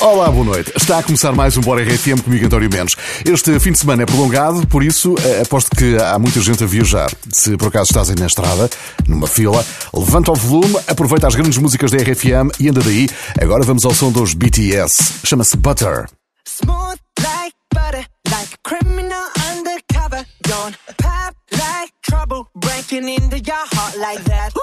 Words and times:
Olá, 0.00 0.30
boa 0.30 0.44
noite. 0.46 0.72
Está 0.74 0.98
a 0.98 1.02
começar 1.02 1.30
mais 1.32 1.58
um 1.58 1.60
Bora 1.60 1.82
RFM 1.82 2.22
comigo, 2.24 2.46
António 2.46 2.70
Menos. 2.72 2.96
Este 3.22 3.60
fim 3.60 3.72
de 3.72 3.78
semana 3.78 4.02
é 4.02 4.06
prolongado, 4.06 4.66
por 4.66 4.82
isso 4.82 5.14
eh, 5.22 5.42
aposto 5.42 5.76
que 5.76 5.94
há 5.96 6.18
muita 6.18 6.40
gente 6.40 6.64
a 6.64 6.66
viajar. 6.66 7.10
Se 7.30 7.54
por 7.58 7.68
acaso 7.68 7.90
estás 7.90 8.08
aí 8.08 8.16
na 8.18 8.26
estrada, 8.26 8.70
numa 9.06 9.26
fila, 9.26 9.62
levanta 9.92 10.32
o 10.32 10.34
volume, 10.34 10.74
aproveita 10.88 11.28
as 11.28 11.34
grandes 11.34 11.58
músicas 11.58 11.90
da 11.90 11.98
RFM 11.98 12.50
e 12.58 12.70
anda 12.70 12.80
daí. 12.80 13.10
Agora 13.42 13.62
vamos 13.62 13.84
ao 13.84 13.92
som 13.92 14.10
dos 14.10 14.32
BTS. 14.32 15.20
Chama-se 15.22 15.58
Butter. 15.58 16.06
Smooth 16.48 16.98
like 17.20 17.54
butter, 17.74 18.06
like 18.30 18.54
a 18.54 18.68
criminal 18.68 19.26
undercover. 19.52 20.24
Don't 20.48 20.78
pop 20.96 21.36
like 21.52 21.92
trouble, 22.00 22.46
breaking 22.56 23.06
into 23.06 23.36
your 23.36 23.66
heart 23.74 23.98
like 23.98 24.24
that. 24.24 24.54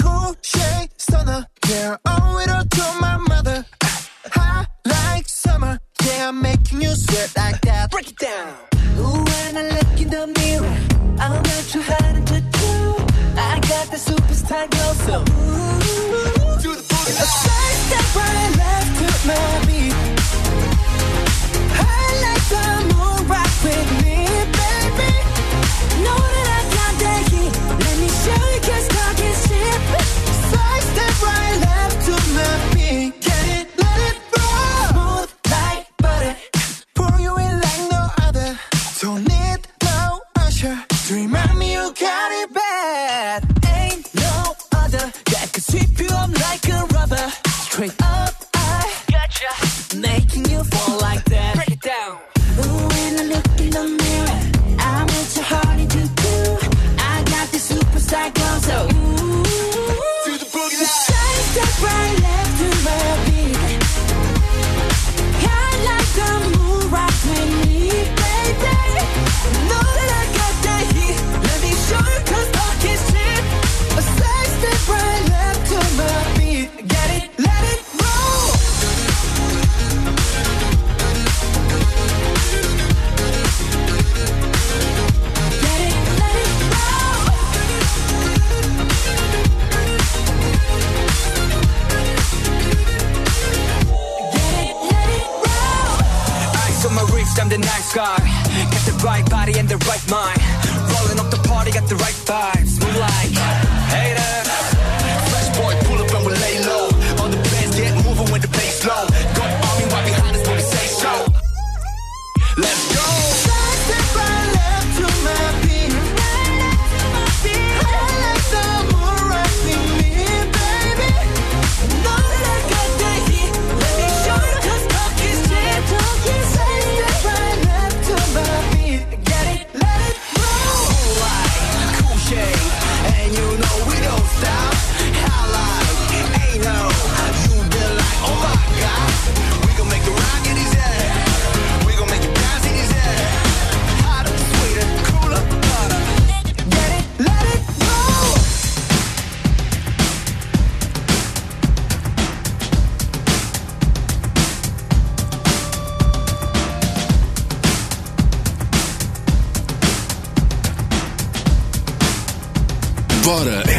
Cool 0.00 0.34
shade 0.40 0.88
stunner, 0.96 1.46
yeah, 1.68 1.96
owe 2.06 2.38
it 2.38 2.48
all 2.48 2.64
to 2.64 3.00
my 3.00 3.18
mother. 3.28 3.66
Hot 4.36 4.66
like 4.86 5.28
summer, 5.28 5.78
yeah, 6.04 6.28
I'm 6.28 6.40
making 6.40 6.82
you 6.82 6.94
sweat 6.94 7.32
like 7.36 7.60
that. 7.62 7.90
Break 7.90 8.08
it 8.08 8.18
down. 8.18 8.54
Ooh, 8.98 9.24
when 9.30 9.56
I 9.56 9.68
look 9.74 10.00
in 10.00 10.08
the 10.10 10.26
mirror, 10.38 10.76
I'm 11.18 11.42
not 11.42 11.64
too. 11.70 12.94
I 13.36 13.58
got 13.70 13.86
the 13.90 13.96
superstar 13.96 14.66
so 15.06 15.20
ooh, 15.20 16.62
do 16.62 16.70
the 16.74 16.84
boogie. 16.90 17.16
A 17.20 17.26
step 17.84 18.06
right 18.16 18.52
left 18.60 18.92
to 19.00 19.08
my 19.28 19.44
beat. 19.66 19.94
Like 22.22 22.93
Shout 42.04 42.33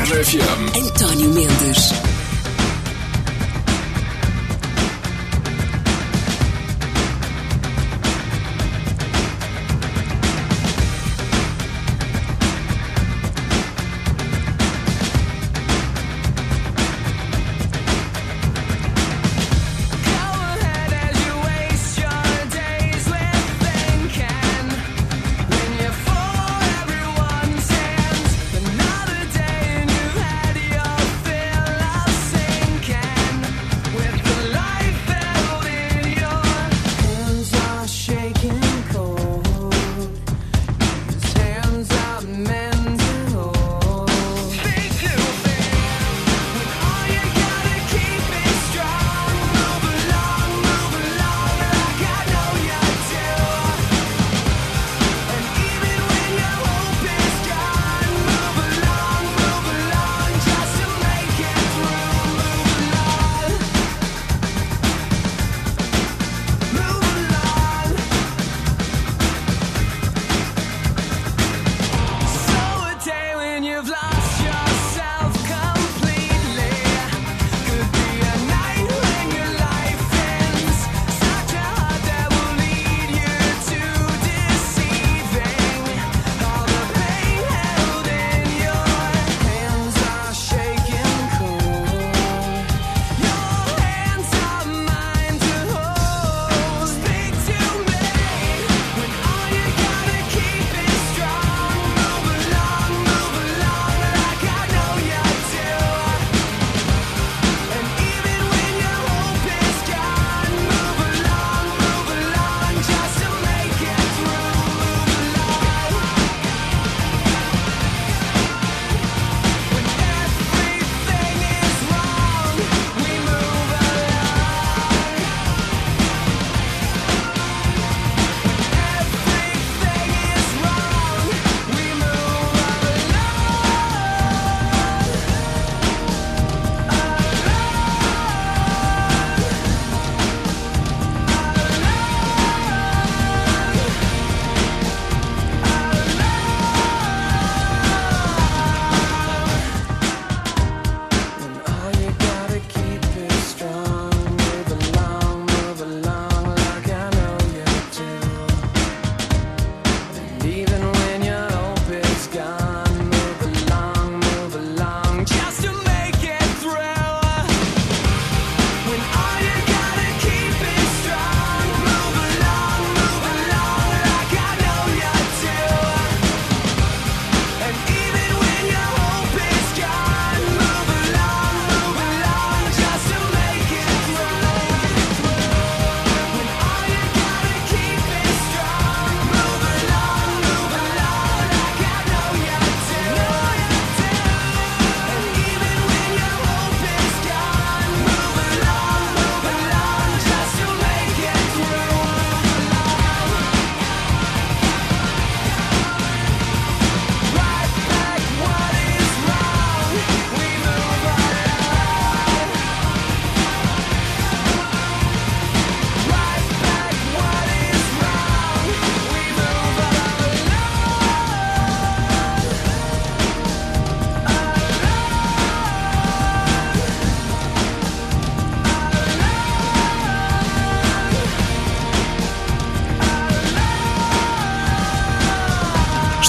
Antônio 0.05 0.39
António 0.77 1.29
Mendes. 1.29 2.04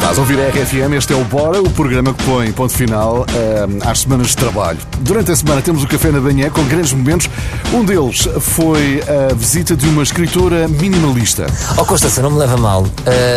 Estás 0.06 0.18
a 0.18 0.20
ouvir 0.20 0.38
a 0.38 0.48
RFM, 0.50 0.92
este 0.96 1.12
é 1.14 1.16
o 1.16 1.24
Bora, 1.24 1.60
o 1.60 1.68
programa 1.68 2.14
que 2.14 2.22
põe 2.22 2.52
ponto 2.52 2.72
final 2.72 3.22
uh, 3.22 3.90
às 3.90 4.02
semanas 4.02 4.28
de 4.28 4.36
trabalho. 4.36 4.78
Durante 5.00 5.32
a 5.32 5.36
semana 5.36 5.60
temos 5.60 5.82
o 5.82 5.88
Café 5.88 6.12
na 6.12 6.20
Banhé 6.20 6.48
com 6.48 6.62
grandes 6.66 6.92
momentos. 6.92 7.28
Um 7.72 7.84
deles 7.84 8.28
foi 8.40 9.02
a 9.02 9.34
visita 9.34 9.74
de 9.74 9.84
uma 9.88 10.04
escritora 10.04 10.68
minimalista. 10.68 11.48
Oh 11.76 11.84
Constança, 11.84 12.22
não 12.22 12.30
me 12.30 12.38
leva 12.38 12.56
mal, 12.56 12.82
uh, 12.82 12.88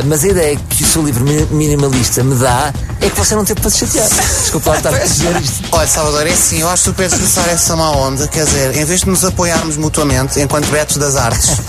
mas 0.05 0.23
a 0.23 0.27
ideia 0.27 0.59
que 0.69 0.83
o 0.83 0.85
seu 0.85 1.03
livro 1.03 1.25
minimalista 1.49 2.23
me 2.23 2.35
dá 2.35 2.71
é 3.01 3.09
que 3.09 3.17
você 3.17 3.33
não 3.33 3.43
teve 3.43 3.61
para 3.61 3.71
se 3.71 3.79
chatear. 3.79 4.07
Desculpa 4.07 4.69
lá 4.69 4.77
estar 4.77 4.93
a 4.93 4.99
dizer 4.99 5.41
isto. 5.41 5.67
Olha, 5.71 5.87
Salvador, 5.87 6.27
é 6.27 6.33
assim, 6.33 6.59
eu 6.59 6.69
acho 6.69 6.83
super 6.83 7.09
necessário 7.09 7.51
essa 7.51 7.75
má 7.75 7.89
onda, 7.89 8.27
quer 8.27 8.45
dizer, 8.45 8.77
em 8.77 8.85
vez 8.85 8.99
de 8.99 9.09
nos 9.09 9.25
apoiarmos 9.25 9.75
mutuamente 9.75 10.39
enquanto 10.39 10.67
betos 10.67 10.97
das 10.97 11.15
artes, 11.15 11.49
uh, 11.49 11.63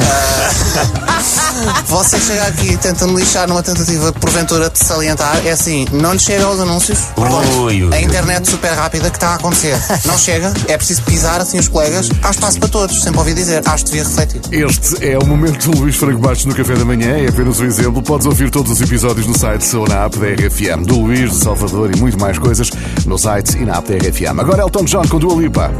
você 1.89 2.21
chega 2.21 2.47
aqui 2.49 2.77
tentando 2.77 3.19
lixar 3.19 3.49
numa 3.49 3.63
tentativa, 3.63 4.13
porventura, 4.13 4.69
de 4.69 4.90
salientar, 4.91 5.47
é 5.47 5.53
assim, 5.53 5.87
não 5.93 6.15
lhe 6.15 6.19
chega 6.19 6.45
aos 6.45 6.59
anúncios. 6.59 6.99
Ui, 7.17 7.85
ui, 7.85 7.95
a 7.95 8.01
internet 8.01 8.51
super 8.51 8.73
rápida 8.73 9.09
que 9.09 9.17
está 9.17 9.29
a 9.29 9.35
acontecer. 9.37 9.79
Não 10.05 10.19
chega, 10.19 10.53
é 10.67 10.77
preciso 10.77 11.03
pisar 11.03 11.41
assim 11.41 11.59
os 11.59 11.69
colegas. 11.69 12.09
Há 12.23 12.31
espaço 12.31 12.59
para 12.59 12.69
todos, 12.69 13.01
sempre 13.01 13.19
ouvi 13.21 13.35
dizer. 13.35 13.63
Acho 13.67 13.85
que 13.85 13.91
devia 13.93 14.05
refletir. 14.05 14.41
Este 14.51 15.09
é 15.09 15.19
o 15.19 15.27
momento 15.27 15.71
do 15.71 15.79
Luís 15.79 15.95
Franco 15.95 16.19
Bastos 16.19 16.47
no 16.47 16.55
Café 16.55 16.75
da 16.75 16.85
Manhã, 16.85 17.19
é 17.19 17.29
apenas 17.29 17.61
um 17.61 17.65
exemplo. 17.65 18.03
Podes 18.03 18.27
ouvir 18.27 18.51
todos 18.51 18.73
os 18.73 18.81
episódios 18.81 19.27
no 19.27 19.39
site 19.39 19.77
ou 19.77 19.87
na 19.87 20.07
app 20.07 20.19
da 20.19 20.27
RFM, 20.27 20.85
do 20.85 20.99
Luís, 20.99 21.31
do 21.31 21.45
Salvador 21.45 21.95
e 21.95 21.99
muito 21.99 22.19
mais 22.19 22.39
coisas 22.39 22.71
no 23.07 23.17
site 23.17 23.59
e 23.59 23.65
na 23.65 23.77
app 23.77 23.89
da 23.89 24.09
RFM. 24.09 24.41
Agora 24.41 24.63
Elton 24.63 24.85
John 24.85 25.07
com 25.09 25.19
Dua 25.19 25.41
Lipa. 25.41 25.73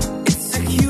fim 0.53 0.77
de 0.77 0.87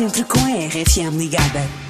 Sempre 0.00 0.24
com 0.24 0.38
a 0.38 0.66
RFM 0.66 1.18
ligada. 1.18 1.89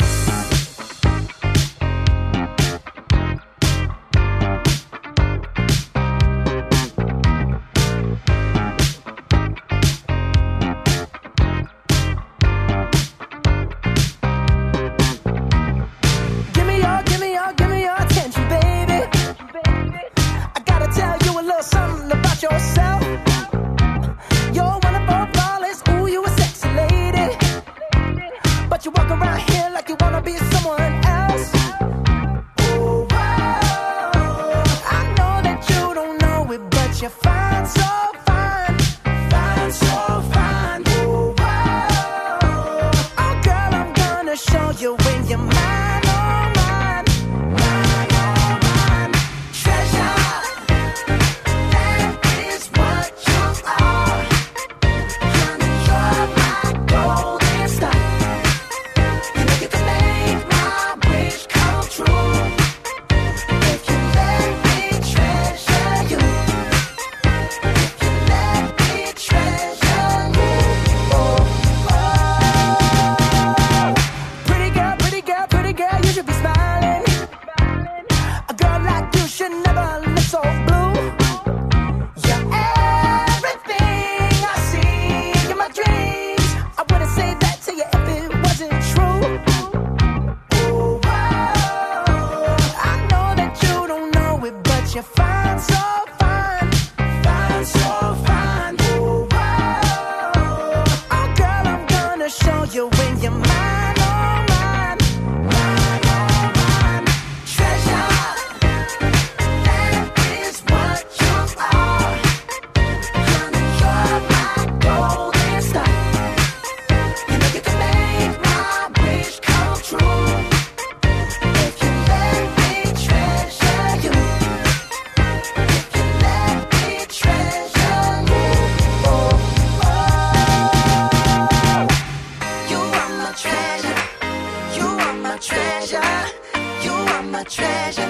A 137.41 137.45
treasure. 137.45 138.10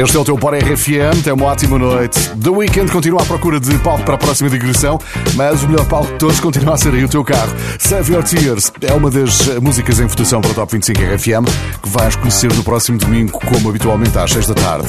Este 0.00 0.16
é 0.16 0.20
o 0.20 0.24
teu 0.24 0.36
Bora 0.36 0.56
RFM, 0.56 1.24
tem 1.24 1.32
uma 1.32 1.46
ótima 1.46 1.76
noite. 1.76 2.30
The 2.36 2.50
Weekend 2.50 2.92
continua 2.92 3.20
à 3.20 3.24
procura 3.24 3.58
de 3.58 3.76
palco 3.78 4.04
para 4.04 4.14
a 4.14 4.16
próxima 4.16 4.48
digressão, 4.48 4.96
mas 5.34 5.64
o 5.64 5.68
melhor 5.68 5.88
palco 5.88 6.12
de 6.12 6.18
todos 6.18 6.38
continua 6.38 6.74
a 6.74 6.76
ser 6.76 6.94
aí 6.94 7.04
o 7.04 7.08
teu 7.08 7.24
carro. 7.24 7.52
Save 7.80 8.12
Your 8.12 8.22
Tears 8.22 8.72
é 8.80 8.92
uma 8.92 9.10
das 9.10 9.48
músicas 9.60 9.98
em 9.98 10.06
votação 10.06 10.40
para 10.40 10.52
o 10.52 10.54
Top 10.54 10.70
25 10.70 11.00
RFM 11.02 11.50
que 11.82 11.88
vais 11.88 12.14
conhecer 12.14 12.52
no 12.54 12.62
próximo 12.62 12.96
domingo, 12.96 13.40
como 13.40 13.68
habitualmente 13.68 14.16
às 14.16 14.30
6 14.30 14.46
da 14.46 14.54
tarde. 14.54 14.88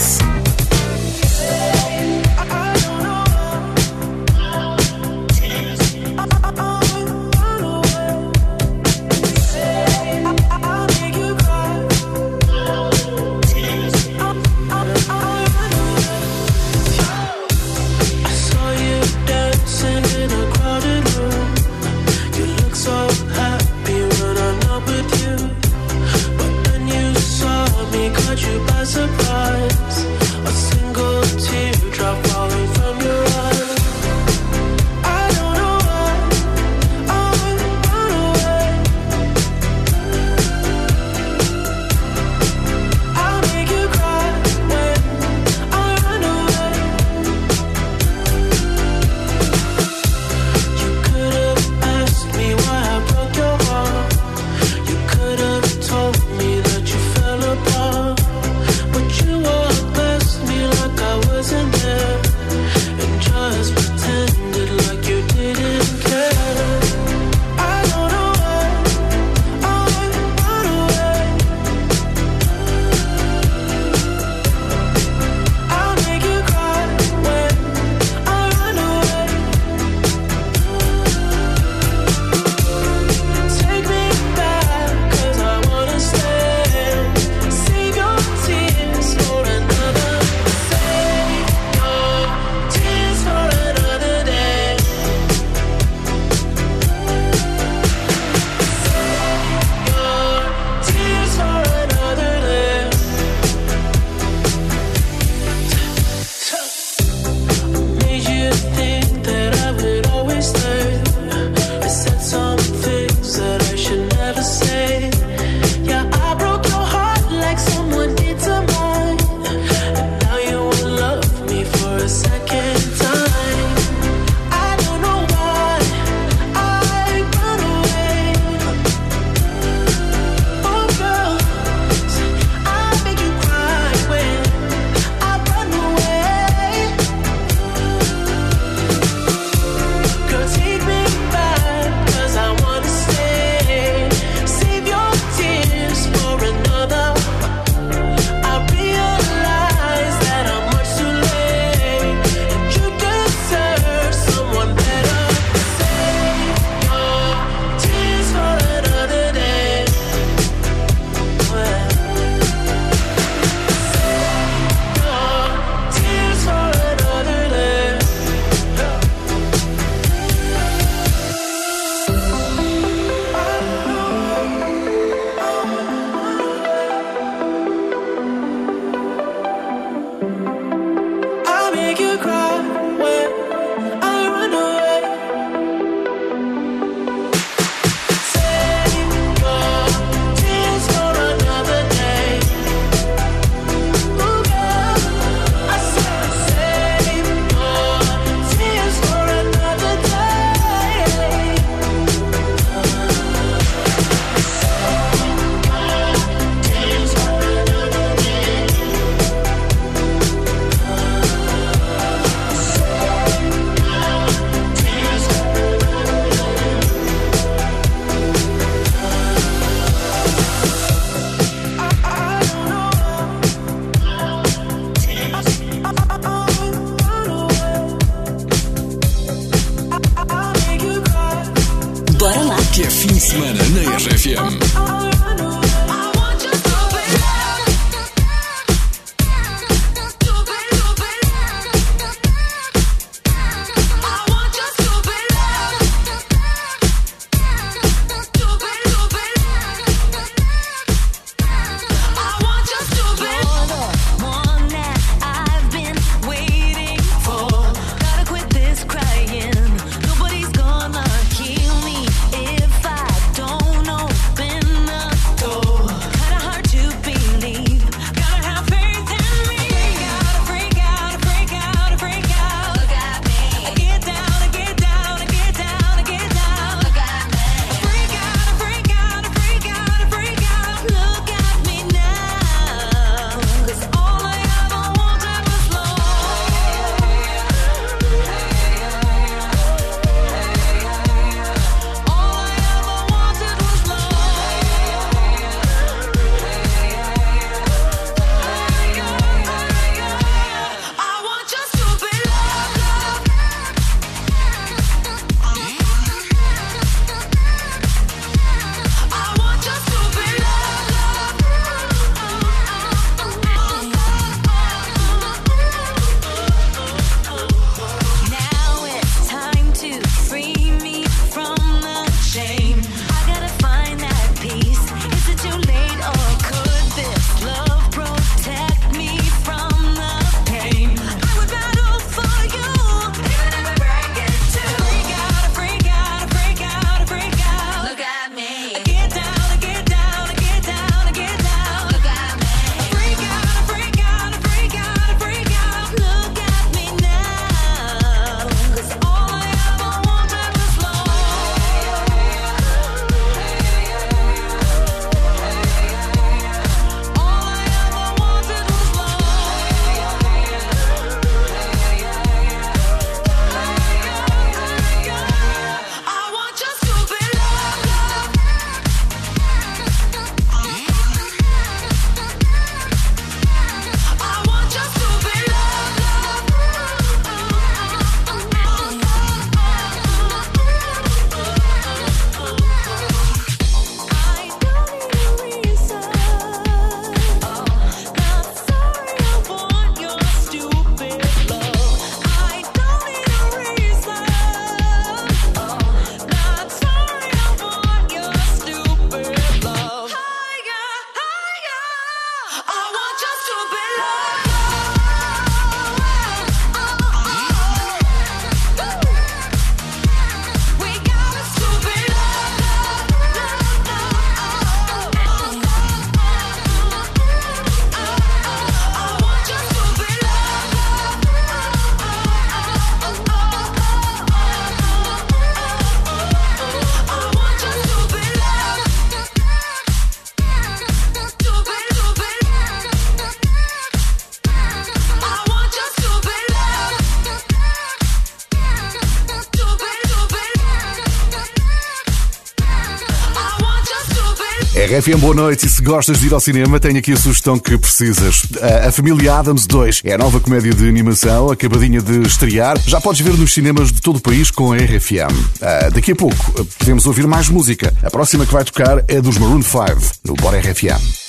RFM, 445.09 445.19
boa 445.19 445.33
noite. 445.33 445.65
E 445.65 445.69
se 445.69 445.81
gostas 445.81 446.19
de 446.19 446.27
ir 446.27 446.33
ao 446.33 446.39
cinema, 446.39 446.79
tenho 446.79 446.97
aqui 446.97 447.13
a 447.13 447.17
sugestão 447.17 447.57
que 447.57 447.77
precisas. 447.77 448.43
A 448.85 448.91
Família 448.91 449.35
Adams 449.35 449.65
2 449.65 450.01
é 450.05 450.13
a 450.13 450.17
nova 450.17 450.39
comédia 450.39 450.73
de 450.73 450.87
animação, 450.87 451.49
acabadinha 451.49 452.01
de 452.01 452.21
estrear. 452.21 452.77
Já 452.85 453.01
podes 453.01 453.21
ver 453.21 453.33
nos 453.37 453.53
cinemas 453.53 453.91
de 453.91 454.01
todo 454.01 454.17
o 454.17 454.21
país 454.21 454.51
com 454.51 454.71
a 454.71 454.77
RFM. 454.77 455.31
Uh, 455.31 455.91
daqui 455.93 456.11
a 456.11 456.15
pouco 456.15 456.65
podemos 456.77 457.05
ouvir 457.05 457.27
mais 457.27 457.49
música. 457.49 457.93
A 458.03 458.09
próxima 458.09 458.45
que 458.45 458.53
vai 458.53 458.63
tocar 458.63 459.03
é 459.07 459.21
dos 459.21 459.37
Maroon 459.37 459.61
5, 459.61 459.79
no 460.25 460.33
Bora 460.35 460.59
RFM. 460.59 461.28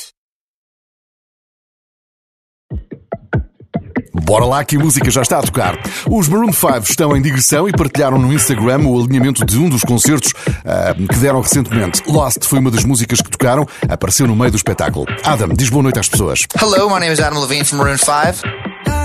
Bora 4.31 4.45
lá 4.45 4.65
que 4.65 4.77
a 4.77 4.79
música 4.79 5.11
já 5.11 5.23
está 5.23 5.41
a 5.41 5.43
tocar. 5.43 5.77
Os 6.09 6.29
Maroon 6.29 6.53
5 6.53 6.85
estão 6.85 7.17
em 7.17 7.21
digressão 7.21 7.69
e 7.69 7.73
partilharam 7.73 8.17
no 8.17 8.33
Instagram 8.33 8.87
o 8.87 9.03
alinhamento 9.03 9.45
de 9.45 9.59
um 9.59 9.69
dos 9.69 9.83
concertos 9.83 10.31
uh, 10.31 11.09
que 11.09 11.17
deram 11.17 11.41
recentemente. 11.41 12.01
Lost 12.07 12.45
foi 12.45 12.61
uma 12.61 12.71
das 12.71 12.85
músicas 12.85 13.21
que 13.21 13.29
tocaram, 13.29 13.67
apareceu 13.89 14.29
no 14.29 14.37
meio 14.37 14.53
do 14.53 14.57
espetáculo. 14.57 15.05
Adam, 15.25 15.49
diz 15.49 15.69
boa 15.69 15.83
noite 15.83 15.99
às 15.99 16.09
pessoas. 16.09 16.47
Hello, 16.63 16.89
my 16.89 17.01
name 17.01 17.13
is 17.13 17.19
Adam 17.19 17.41
Levine 17.41 17.65
from 17.65 17.79
Maroon 17.79 17.99
5. 17.99 18.43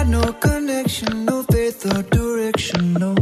no 0.05 0.31
connection, 0.33 1.25
no 1.25 1.43
faith 1.51 1.83
or 1.87 2.03
direction, 2.11 2.93
no. 2.93 3.15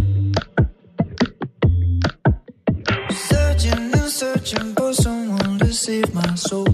Searching 3.29 3.93
and 3.93 4.09
searching 4.11 4.75
for 4.75 4.93
someone 4.93 5.57
to 5.57 5.71
save 5.71 6.13
my 6.13 6.35
soul. 6.35 6.67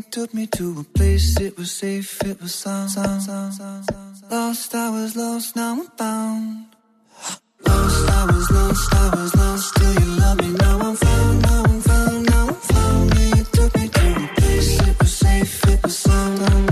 Took 0.00 0.32
me 0.32 0.46
to 0.46 0.80
a 0.80 0.84
place, 0.84 1.38
it 1.38 1.58
was 1.58 1.70
safe, 1.70 2.22
it 2.24 2.40
was 2.40 2.54
sound. 2.54 2.90
sound, 2.90 3.20
sound, 3.20 3.52
sound, 3.52 3.84
sound. 3.84 4.30
Lost, 4.30 4.74
I 4.74 4.88
was 4.88 5.14
lost, 5.16 5.54
now 5.54 5.72
I'm 5.72 5.86
found. 5.98 6.66
Lost, 7.66 8.08
I 8.08 8.24
was 8.24 8.50
lost, 8.50 8.94
I 8.94 9.10
was 9.16 9.34
lost, 9.34 9.76
till 9.76 9.92
you 9.92 10.06
love 10.20 10.38
me, 10.40 10.50
now 10.52 10.78
I'm 10.78 10.96
found, 10.96 11.42
now 11.42 11.64
I'm 11.64 11.80
found, 11.82 12.30
now 12.30 12.46
I'm 12.48 12.54
found. 12.54 13.14
Yeah, 13.18 13.36
you 13.36 13.44
took 13.44 13.76
me 13.76 13.88
to 13.88 14.24
a 14.24 14.28
place, 14.36 14.80
it 14.80 14.98
was 14.98 15.12
safe, 15.12 15.68
it 15.68 15.82
was 15.82 15.98
sound. 15.98 16.71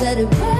that 0.00 0.16
it 0.16 0.57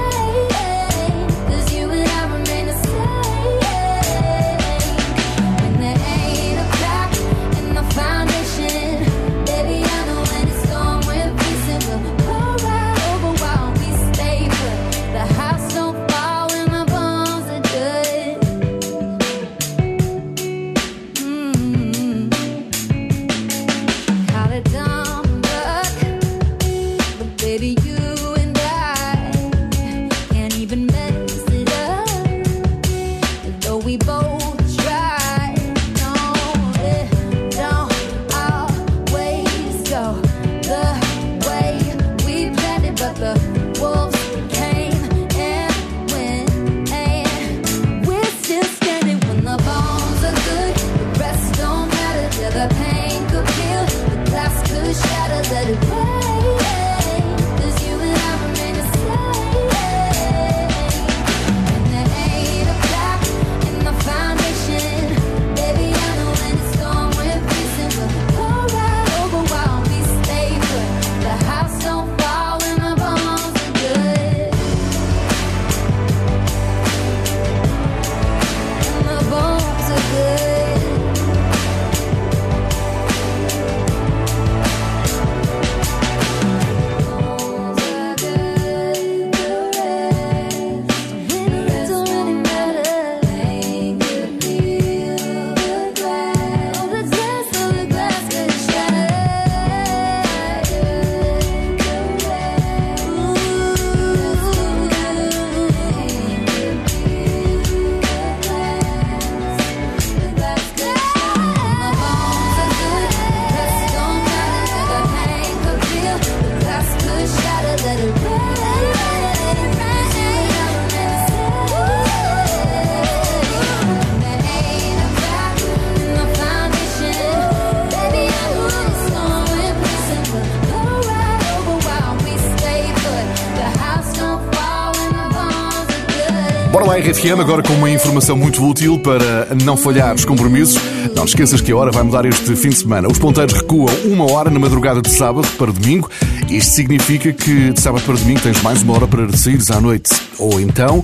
RFM, 137.08 137.40
agora 137.40 137.62
com 137.62 137.72
uma 137.72 137.88
informação 137.88 138.36
muito 138.36 138.62
útil 138.62 138.98
para 138.98 139.54
não 139.64 139.78
falhar 139.78 140.14
os 140.14 140.26
compromissos. 140.26 140.78
Não 141.16 141.24
esqueças 141.24 141.58
que 141.62 141.72
a 141.72 141.76
hora 141.76 141.90
vai 141.90 142.02
mudar 142.02 142.26
este 142.26 142.54
fim 142.54 142.68
de 142.68 142.76
semana. 142.76 143.08
Os 143.08 143.18
ponteiros 143.18 143.54
recuam 143.54 143.88
uma 144.04 144.30
hora 144.30 144.50
na 144.50 144.58
madrugada 144.58 145.00
de 145.00 145.08
sábado 145.08 145.48
para 145.56 145.72
domingo. 145.72 146.10
Isto 146.50 146.74
significa 146.74 147.32
que 147.32 147.72
de 147.72 147.80
sábado 147.80 148.04
para 148.04 148.14
domingo 148.14 148.40
tens 148.40 148.60
mais 148.60 148.82
uma 148.82 148.92
hora 148.92 149.08
para 149.08 149.34
saíres 149.34 149.70
à 149.70 149.80
noite. 149.80 150.10
Ou 150.38 150.60
então 150.60 151.02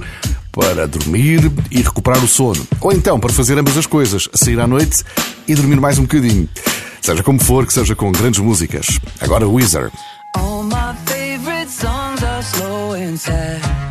para 0.52 0.86
dormir 0.86 1.50
e 1.70 1.80
recuperar 1.80 2.22
o 2.22 2.28
sono. 2.28 2.66
Ou 2.82 2.92
então 2.92 3.18
para 3.18 3.32
fazer 3.32 3.58
ambas 3.58 3.78
as 3.78 3.86
coisas, 3.86 4.28
sair 4.34 4.60
à 4.60 4.66
noite 4.66 5.02
e 5.48 5.54
dormir 5.54 5.80
mais 5.80 5.98
um 5.98 6.02
bocadinho. 6.02 6.46
Seja 7.00 7.22
como 7.22 7.42
for, 7.42 7.66
que 7.66 7.72
seja 7.72 7.96
com 7.96 8.12
grandes 8.12 8.40
músicas. 8.40 9.00
Agora 9.22 9.48
Weezer. 9.48 9.90
All 10.36 10.64
my 10.64 10.94
favorite 11.06 11.70
songs 11.70 12.22
are 12.22 12.42
slow 12.42 12.92
and 12.92 13.16
sad. 13.16 13.83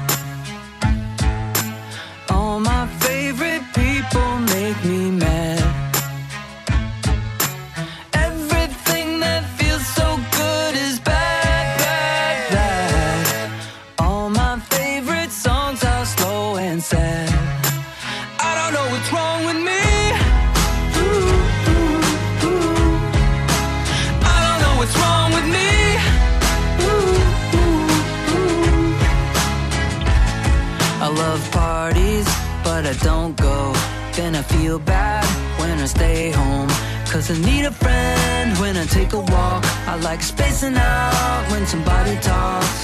I 34.44 34.46
feel 34.58 34.78
bad 34.78 35.24
when 35.58 35.80
I 35.80 35.86
stay 35.86 36.32
home. 36.32 36.68
Cause 37.12 37.32
I 37.32 37.38
need 37.50 37.64
a 37.64 37.72
friend 37.72 38.60
when 38.60 38.76
I 38.76 38.86
take 38.86 39.14
a 39.14 39.20
walk. 39.20 39.64
I 39.88 39.96
like 40.04 40.22
spacing 40.22 40.76
out 40.76 41.44
when 41.50 41.66
somebody 41.66 42.16
talks. 42.20 42.80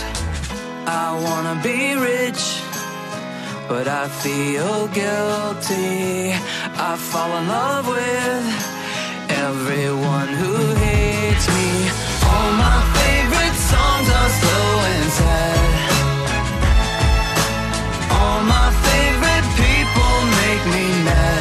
I 0.88 1.08
wanna 1.26 1.56
be 1.62 1.96
rich, 1.96 2.42
but 3.68 3.90
I 3.90 4.08
feel 4.24 4.88
guilty. 5.00 6.32
I 6.88 6.92
fall 7.10 7.32
in 7.40 7.46
love 7.50 7.86
with 7.96 8.46
everyone 9.46 10.30
who 10.40 10.54
hates 10.86 11.46
me. 11.58 11.70
All 12.30 12.52
my 12.66 12.80
favorite 13.00 13.58
songs 13.72 14.08
are 14.20 14.32
slow 14.40 14.70
and 14.94 15.10
sad. 15.20 15.60
All 18.20 18.42
my 18.56 18.70
favorite 18.88 19.48
people 19.64 20.16
make 20.42 20.64
me 20.76 20.86
mad, 21.08 21.39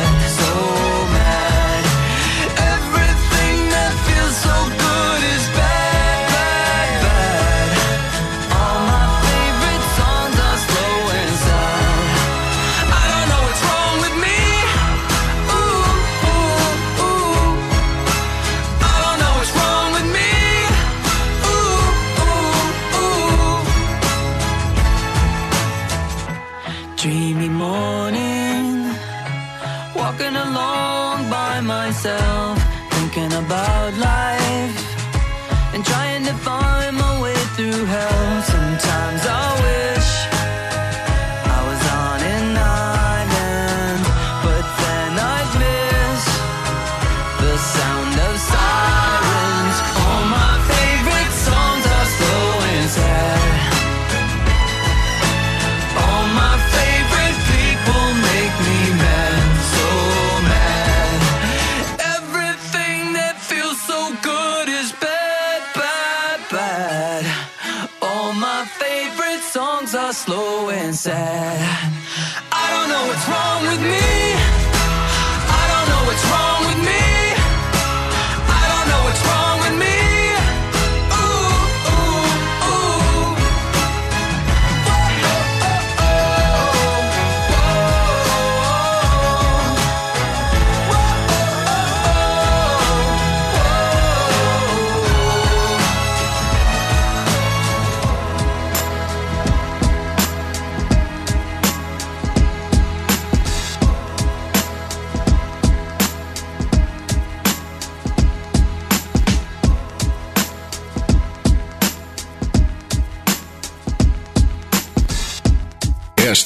myself, 31.99 32.38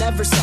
never 0.00 0.24
say 0.24 0.39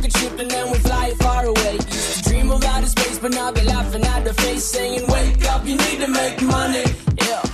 took 0.00 0.10
a 0.10 0.18
trip 0.18 0.38
and 0.40 0.50
then 0.50 0.70
we 0.70 0.78
fly 0.78 1.10
far 1.20 1.46
away. 1.46 1.78
Dream 2.22 2.50
about 2.50 2.82
the 2.82 2.86
space, 2.86 3.18
but 3.18 3.32
now 3.32 3.50
they're 3.50 3.64
laughing 3.64 4.04
at 4.04 4.24
the 4.24 4.34
face, 4.34 4.64
saying, 4.64 5.06
Wake 5.08 5.44
up, 5.46 5.66
you 5.66 5.76
need 5.76 6.00
to 6.00 6.08
make 6.08 6.40
money. 6.42 6.84
Yeah. 7.22 7.49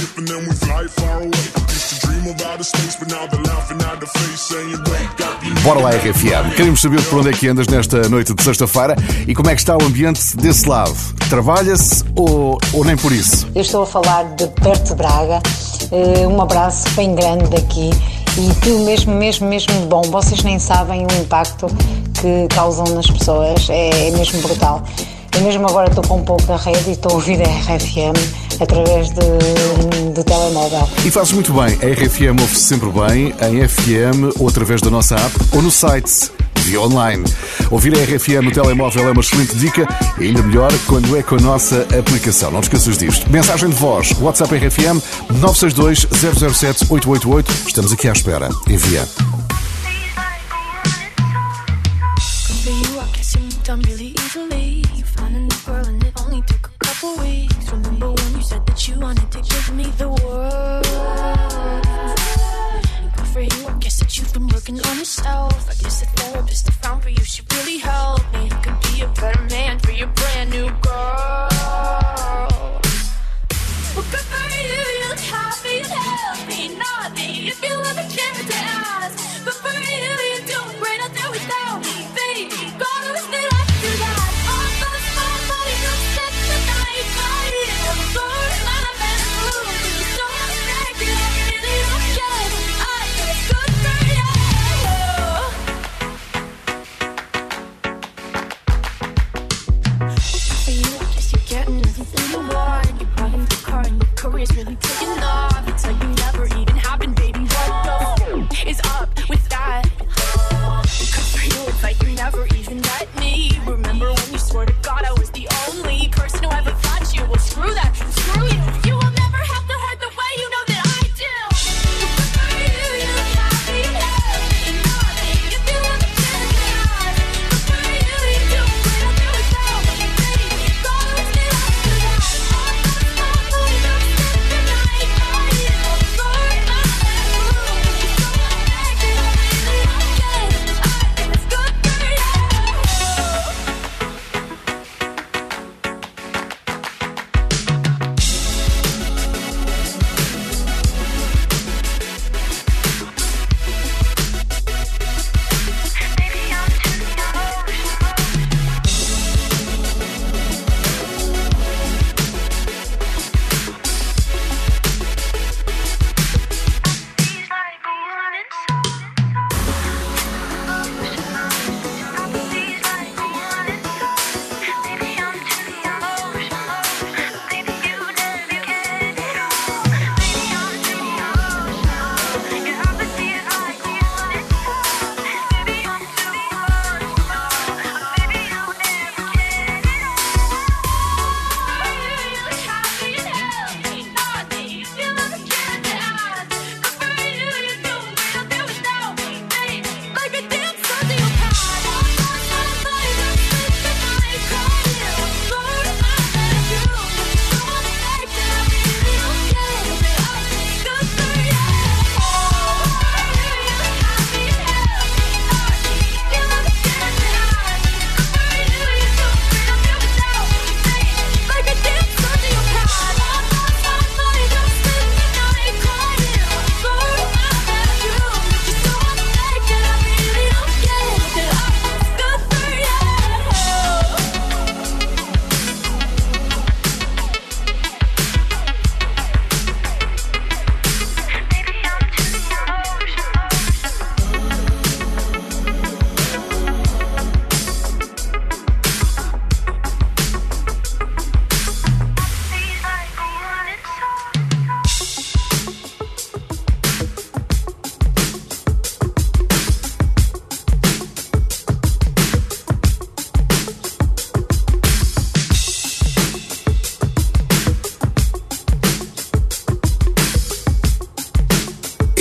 ship 0.00 0.18
and 0.18 0.26
then 0.26 0.40
we 0.48 0.54
fly 0.54 0.86
far 0.88 1.22
away. 1.22 1.70
Bora 5.62 5.80
lá, 5.80 5.90
RFM. 5.90 6.54
Queremos 6.56 6.80
saber 6.80 7.02
por 7.04 7.20
onde 7.20 7.30
é 7.30 7.32
que 7.32 7.48
andas 7.48 7.66
nesta 7.66 8.08
noite 8.08 8.34
de 8.34 8.42
sexta-feira 8.42 8.96
e 9.26 9.34
como 9.34 9.50
é 9.50 9.54
que 9.54 9.60
está 9.60 9.76
o 9.76 9.82
ambiente 9.82 10.36
desse 10.36 10.68
lado. 10.68 10.94
Trabalha-se 11.28 12.04
ou, 12.14 12.58
ou 12.72 12.84
nem 12.84 12.96
por 12.96 13.12
isso? 13.12 13.48
Eu 13.54 13.62
estou 13.62 13.82
a 13.82 13.86
falar 13.86 14.24
de 14.34 14.46
perto 14.48 14.88
de 14.90 14.94
Braga. 14.94 15.40
Eh, 15.92 16.26
um 16.26 16.40
abraço 16.40 16.88
bem 16.90 17.14
grande 17.14 17.48
daqui 17.48 17.90
e 18.38 18.54
tudo 18.60 18.84
mesmo, 18.84 19.14
mesmo, 19.14 19.48
mesmo 19.48 19.74
bom. 19.86 20.02
Vocês 20.02 20.42
nem 20.42 20.58
sabem 20.58 21.06
o 21.06 21.20
impacto 21.20 21.66
que 22.20 22.54
causam 22.54 22.86
nas 22.94 23.06
pessoas. 23.06 23.68
É, 23.70 24.08
é 24.08 24.10
mesmo 24.12 24.40
brutal. 24.42 24.82
Eu 25.34 25.42
mesmo 25.42 25.66
agora 25.66 25.88
estou 25.88 26.04
com 26.04 26.18
um 26.18 26.24
pouco 26.24 26.42
da 26.44 26.56
rede 26.56 26.90
e 26.90 26.92
estou 26.92 27.12
a 27.12 27.14
ouvir 27.14 27.40
a 27.40 27.74
RFM 27.74 28.49
através 28.60 29.10
do, 29.10 30.12
do 30.12 30.24
telemóvel. 30.24 30.88
E 31.04 31.10
fazes 31.10 31.32
muito 31.32 31.52
bem. 31.52 31.78
A 31.82 31.92
RFM 31.92 32.40
ouve 32.40 32.56
sempre 32.56 32.88
bem 32.90 33.34
em 33.40 33.68
FM 33.68 34.38
ou 34.38 34.48
através 34.48 34.80
da 34.80 34.90
nossa 34.90 35.16
app 35.16 35.32
ou 35.52 35.62
no 35.62 35.70
site 35.70 36.30
de 36.62 36.76
online. 36.76 37.24
Ouvir 37.70 37.94
a 37.98 38.02
RFM 38.02 38.44
no 38.44 38.52
telemóvel 38.52 39.08
é 39.08 39.12
uma 39.12 39.20
excelente 39.20 39.56
dica, 39.56 39.86
e 40.18 40.24
ainda 40.26 40.42
melhor 40.42 40.72
quando 40.86 41.16
é 41.16 41.22
com 41.22 41.36
a 41.36 41.40
nossa 41.40 41.86
aplicação. 41.98 42.50
Não 42.50 42.60
te 42.60 42.64
esqueças 42.64 42.98
disto. 42.98 43.30
Mensagem 43.30 43.68
de 43.68 43.76
voz, 43.76 44.12
WhatsApp 44.20 44.54
RFM 44.54 45.00
962 45.40 46.06
007 46.10 46.86
888. 46.90 47.52
Estamos 47.66 47.92
aqui 47.92 48.08
à 48.08 48.12
espera. 48.12 48.48
Envia. 48.68 49.39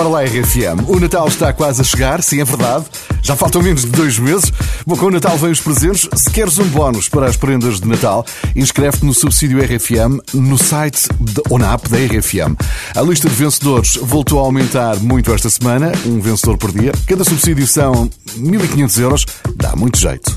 Bora 0.00 0.08
lá, 0.08 0.22
RFM. 0.22 0.88
O 0.88 0.98
Natal 0.98 1.28
está 1.28 1.52
quase 1.52 1.82
a 1.82 1.84
chegar, 1.84 2.22
sim, 2.22 2.40
é 2.40 2.44
verdade. 2.44 2.86
Já 3.20 3.36
faltam 3.36 3.62
menos 3.62 3.82
de 3.82 3.90
dois 3.90 4.18
meses. 4.18 4.50
Bom, 4.86 4.96
com 4.96 5.06
o 5.06 5.10
Natal 5.10 5.36
vem 5.36 5.50
os 5.50 5.60
presentes. 5.60 6.08
Se 6.14 6.30
queres 6.30 6.58
um 6.58 6.64
bónus 6.68 7.06
para 7.06 7.26
as 7.26 7.36
prendas 7.36 7.80
de 7.80 7.86
Natal, 7.86 8.24
inscreve-te 8.56 9.04
no 9.04 9.12
subsídio 9.12 9.58
RFM 9.62 10.18
no 10.32 10.56
site 10.56 11.06
de, 11.20 11.42
ou 11.50 11.58
na 11.58 11.74
app 11.74 11.86
da 11.90 11.98
RFM. 11.98 12.56
A 12.96 13.02
lista 13.02 13.28
de 13.28 13.34
vencedores 13.34 13.96
voltou 13.96 14.38
a 14.38 14.42
aumentar 14.44 14.96
muito 15.00 15.34
esta 15.34 15.50
semana, 15.50 15.92
um 16.06 16.18
vencedor 16.18 16.56
por 16.56 16.72
dia. 16.72 16.92
Cada 17.06 17.22
subsídio 17.22 17.66
são 17.66 18.08
1.500 18.38 19.00
euros. 19.02 19.26
Dá 19.54 19.76
muito 19.76 19.98
jeito. 19.98 20.29